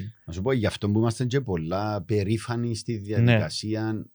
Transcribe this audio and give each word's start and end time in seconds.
marketing. 0.00 0.22
Να 0.24 0.32
σου 0.32 0.42
πω, 0.42 0.52
γι' 0.52 0.66
αυτό 0.66 0.90
που 0.90 0.98
είμαστε 0.98 1.24
και 1.24 1.40
πολλά 1.40 2.02
περήφανοι 2.02 2.76
στη 2.76 2.96
διαδικασία 2.96 4.06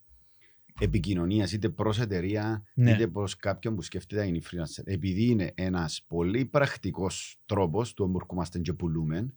επικοινωνίας 0.80 1.52
είτε 1.52 1.70
προς 1.70 2.00
εταιρεία 2.00 2.64
Ναι. 2.74 2.92
είτε 2.92 3.08
προς 3.08 3.36
κάποιον 3.36 3.76
που 3.76 3.82
σκέφτεται 3.82 4.22
να 4.22 4.28
είναι 4.28 4.40
freelancer. 4.52 4.82
Επειδή 4.84 5.26
είναι 5.26 5.52
ένας 5.56 6.04
πολύ 6.08 6.46
πρακτικός 6.46 7.40
τρόπος 7.46 7.94
του 7.94 8.06
όπου 8.10 8.28
είμαστε 8.34 8.60
και 8.60 8.74
πουλούμε, 8.74 9.34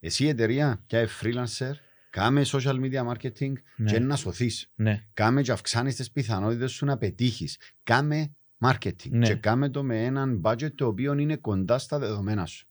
εσύ 0.00 0.24
η 0.24 0.28
εταιρεία 0.28 0.82
και 0.86 1.08
freelancer, 1.22 1.72
κάμε 2.10 2.42
social 2.46 2.80
media 2.80 3.12
marketing 3.12 3.52
Ναι. 3.76 3.90
και 3.90 3.98
να 3.98 4.16
σωθείς. 4.16 4.70
Ναι. 4.74 5.04
Κάμε 5.14 5.42
και 5.42 5.52
αυξάνεις 5.52 5.96
τις 5.96 6.10
πιθανότητες 6.10 6.72
σου 6.72 6.84
να 6.84 6.98
πετύχεις. 6.98 7.58
Κάμε 7.82 8.32
marketing 8.64 9.10
Ναι. 9.10 9.26
και 9.26 9.34
κάμε 9.34 9.68
το 9.68 9.82
με 9.82 10.04
έναν 10.04 10.40
budget 10.44 10.74
το 10.74 10.86
οποίο 10.86 11.18
είναι 11.18 11.36
κοντά 11.36 11.78
στα 11.78 11.98
δεδομένα 11.98 12.46
σου. 12.46 12.68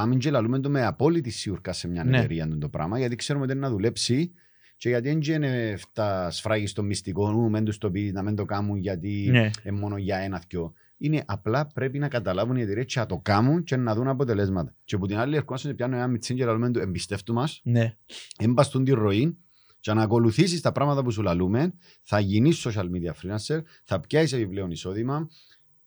Πάμε 0.00 0.16
και 0.16 0.30
λαλούμε 0.30 0.60
το 0.60 0.70
με 0.70 0.84
απόλυτη 0.86 1.30
σιουρκά 1.30 1.72
σε 1.72 1.88
μια 1.88 2.04
Ναι. 2.04 2.18
εταιρεία 2.18 2.48
το 2.58 2.68
πράγμα, 2.68 2.98
γιατί 2.98 3.16
ξέρουμε 3.16 3.44
ότι 3.44 3.52
είναι 3.54 3.60
να 3.60 3.70
δουλέψει 3.70 4.32
και 4.76 4.88
γιατί 4.88 5.08
δεν 5.18 5.42
είναι 5.42 5.78
τα 5.92 6.30
σφράγει 6.30 6.66
στο 6.66 6.82
μυστικό, 6.82 7.30
νου, 7.32 7.50
μεν 7.50 7.64
τους 7.64 7.78
το 7.78 7.90
πει, 7.90 8.10
να 8.14 8.22
μην 8.22 8.34
το 8.34 8.44
κάνουν 8.44 8.76
γιατί 8.76 9.28
Ναι. 9.30 9.50
είναι 9.64 9.78
μόνο 9.78 9.96
για 9.96 10.16
ένα 10.16 10.42
δυο. 10.48 10.72
Είναι 10.96 11.22
απλά 11.26 11.66
πρέπει 11.66 11.98
να 11.98 12.08
καταλάβουν 12.08 12.56
οι 12.56 12.62
εταιρείες 12.62 12.84
και 12.86 12.98
να 13.00 13.06
το 13.06 13.18
κάνουν 13.18 13.62
και 13.64 13.76
να 13.76 13.94
δουν 13.94 14.08
αποτελέσματα. 14.08 14.74
Και 14.84 14.94
από 14.94 15.06
την 15.06 15.16
άλλη, 15.18 15.36
ερχόμαστε 15.36 15.68
και 15.68 15.74
πιάνουμε 15.74 15.98
ένα 15.98 16.08
μιτσίν 16.08 16.36
και 16.36 16.44
λαλούμε 16.44 16.70
το 16.70 16.80
εμπιστεύτου 16.80 17.32
μας, 17.32 17.60
Ναι. 17.64 17.96
έμπαστον 18.38 18.84
τη 18.84 18.90
ροή 18.92 19.36
και 19.80 19.92
να 19.92 20.02
ακολουθήσεις 20.02 20.60
τα 20.60 20.72
πράγματα 20.72 21.02
που 21.02 21.10
σου 21.10 21.22
λαλούμε, 21.22 21.72
θα 22.02 22.20
γίνεις 22.20 22.66
social 22.68 22.84
media 22.84 23.12
freelancer, 23.12 23.62
θα 23.84 24.00
πιάσεις 24.00 24.32
επιπλέον 24.32 24.70
εισόδημα. 24.70 25.28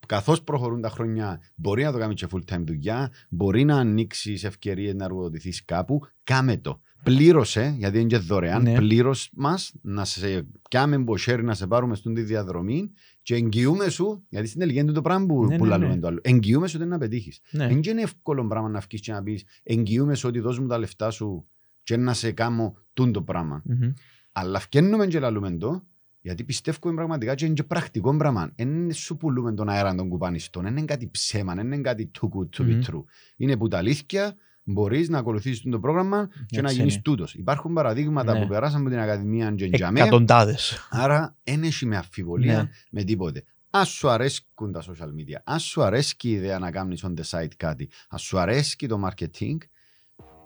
Καθώς 0.06 0.42
προχωρούν 0.42 0.80
τα 0.80 0.88
χρόνια, 0.88 1.40
μπορεί 1.54 1.82
να 1.82 1.92
το 1.92 1.98
κάνει 1.98 2.14
και 2.14 2.26
full 2.30 2.54
time 2.54 2.62
δουλειά, 2.66 3.10
μπορεί 3.28 3.64
να 3.64 3.76
ανοίξεις 3.76 4.44
ευκαιρίες 4.44 4.94
να 4.94 5.04
εργοδοτηθείς 5.04 5.64
κάπου. 5.64 6.00
Κάμε 6.24 6.56
το. 6.56 6.80
Πλήρωσε, 7.02 7.74
γιατί 7.78 7.98
είναι 7.98 8.06
και 8.06 8.18
δωρεάν, 8.18 8.62
Ναι. 8.62 8.74
πλήρωσε 8.74 9.28
μας 9.32 9.72
να 9.82 10.04
σε 10.04 10.46
πιάμε 10.70 10.98
μποσέρι, 10.98 11.44
να 11.44 11.54
σε 11.54 11.66
πάρουμε 11.66 11.94
στον 11.94 12.14
τη 12.14 12.22
διαδρομή 12.22 12.90
και 13.22 13.34
εγγυούμε 13.34 13.88
σου, 13.88 14.24
γιατί 14.28 14.46
στην 14.46 14.60
τελική 14.60 14.78
είναι 14.78 14.92
το 14.92 15.00
πράγμα 15.02 15.26
που, 15.26 15.44
Ναι, 15.44 15.56
που 15.56 15.62
ναι, 15.64 15.70
λαλούμε 15.70 15.94
ναι. 15.94 16.00
το 16.00 16.06
άλλο. 16.06 16.18
Εγγυούμε 16.22 16.66
σου 16.66 16.72
ότι 16.76 16.84
είναι 16.84 16.92
να 16.94 17.00
πετύχεις. 17.00 17.40
Ναι. 17.50 17.66
Δεν 17.68 17.80
είναι 17.82 18.02
εύκολο 18.02 18.46
πράγμα 18.46 18.68
να 18.68 18.80
βγει 18.80 19.00
και 19.00 19.12
να 19.12 19.22
πεις 19.22 19.44
εγγυούμε 19.62 20.14
σου 20.14 20.28
ότι 20.28 20.40
δώσ' 20.40 20.58
μου 20.58 20.66
τα 20.66 20.78
λεφτά 20.78 21.10
σου 21.10 21.46
και 21.82 21.96
να 21.96 22.12
σε 22.14 22.32
κάνω 22.32 22.76
τούν 22.92 23.12
το 23.12 23.22
πράγμα. 23.22 23.62
Μμμ. 23.64 23.92
Αλλά 24.32 24.58
φτιάχνουμε 24.58 25.06
και 25.06 25.18
λαλούμε 25.18 25.50
το, 25.50 25.86
γιατί 26.24 26.44
πιστεύουμε 26.44 26.94
πραγματικά 26.94 27.34
και 27.34 27.44
είναι 27.44 27.54
και 27.54 27.62
πρακτικό 27.64 28.16
πράγμα. 28.16 28.52
Δεν 28.56 28.92
σου 28.92 29.16
πουλούμε 29.16 29.52
τον 29.54 29.68
αέρα 29.68 29.94
των 29.94 30.08
κουπανιστών, 30.08 30.62
δεν 30.62 30.76
είναι 30.76 30.84
κάτι 30.86 31.08
ψέμα, 31.10 31.54
δεν 31.54 31.66
είναι 31.66 31.80
κάτι 31.80 32.10
too 32.20 32.26
good 32.28 32.60
to 32.60 32.66
be 32.68 32.72
Μμμ. 32.72 32.80
true. 32.86 33.04
Είναι 33.36 33.56
που 33.56 33.68
τα 33.68 33.76
αλήθεια 33.78 34.34
μπορείς 34.62 35.08
να 35.08 35.18
ακολουθήσεις 35.18 35.62
το 35.70 35.80
πρόγραμμα 35.80 36.28
και 36.46 36.60
να 36.60 36.66
Έτσι 36.68 36.78
γίνεις 36.80 36.92
είναι. 36.94 37.02
τούτος. 37.02 37.34
Υπάρχουν 37.34 37.72
παραδείγματα 37.74 38.32
Ναι. 38.32 38.40
που 38.40 38.46
περάσαν 38.48 38.80
από 38.80 38.90
την 38.90 38.98
Ακαδημία 38.98 39.50
και 39.52 39.70
τζαμέ, 39.70 40.00
Εκατοντάδες. 40.00 40.88
άρα 40.90 41.36
δεν 41.44 41.62
έχει 41.62 41.86
με 41.86 41.96
αμφιβολία 41.96 42.62
Ναι. 42.62 42.68
με 42.90 43.02
τίποτε. 43.04 43.44
Α 43.70 43.84
σου 43.84 44.08
αρέσκουν 44.08 44.72
τα 44.72 44.82
social 44.82 45.08
media, 45.08 45.40
ας 45.44 45.62
σου 45.62 45.82
αρέσκει 45.82 46.28
η 46.28 46.32
ιδέα 46.32 46.58
να 46.58 46.70
κάνεις 46.70 47.04
on 47.06 47.14
the 47.20 47.22
site 47.40 47.54
κάτι, 47.56 47.88
ας 48.08 48.22
σου 48.22 48.38
αρέσκει 48.38 48.86
το 48.88 49.00
marketing, 49.08 49.56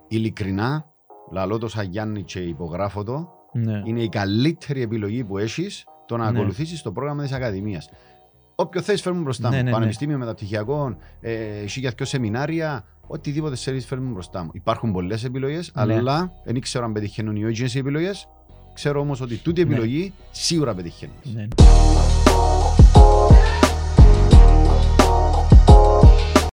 ειλικρινά, 0.09 0.85
λαλώ 1.33 1.59
το 1.59 1.69
σαν 1.69 1.91
Γιάννη 1.91 2.23
και 2.25 2.41
υπογράφω 2.41 3.05
το, 3.05 3.29
Ναι. 3.53 3.83
είναι 3.85 4.03
η 4.03 4.09
καλύτερη 4.09 4.83
επιλογή 4.83 5.25
που 5.25 5.39
έχεις 5.39 5.85
το 6.07 6.17
να 6.17 6.31
Ναι. 6.31 6.39
ακολουθήσεις 6.39 6.83
το 6.83 6.93
πρόγραμμα 6.93 7.23
της 7.23 7.33
Ακαδημίας. 7.33 7.89
Όποιο 8.55 8.81
θες, 8.83 9.01
φέρνουμε 9.01 9.25
μπροστά 9.25 9.49
Ναι, 9.49 9.57
μου. 9.57 9.63
ναι, 9.63 9.69
ναι. 9.69 9.75
Πανεπιστήμιο, 9.77 10.19
μεταπτυχιακό, 10.19 10.97
ε, 11.21 11.35
για 11.67 11.93
δυο 11.97 12.07
σεμινάρια, 12.07 12.85
οτιδήποτε 13.07 13.57
θέλεις, 13.57 13.87
φέρνουμε 13.87 14.11
μπροστά 14.13 14.45
μου. 14.45 14.51
Υπάρχουν 14.53 14.93
πολλές 14.93 15.25
επιλογές, 15.25 15.73
Ναι. 15.75 15.83
αλλά 15.83 16.33
δεν 16.45 16.61
ξέρω 16.61 16.85
αν 16.85 16.93
πετυχαίνουν 16.93 17.37
οι 17.37 17.41
ίδιε 17.49 17.67
οι 17.75 17.79
επιλογές. 17.79 18.29
Ξέρω 18.75 19.01
όμως 19.01 19.21
ότι 19.21 19.37
τούτη 19.37 19.61
η 19.61 19.65
Ναι. 19.65 19.71
επιλογή 19.73 20.13
σίγουρα 20.31 20.75
πετυχαίνεις. 20.75 21.15
Ναι. 21.35 21.47